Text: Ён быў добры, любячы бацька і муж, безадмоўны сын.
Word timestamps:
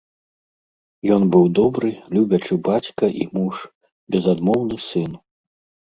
Ён 1.15 1.25
быў 1.35 1.45
добры, 1.59 1.89
любячы 2.19 2.53
бацька 2.71 3.05
і 3.21 3.31
муж, 3.39 3.55
безадмоўны 4.15 4.85
сын. 4.93 5.11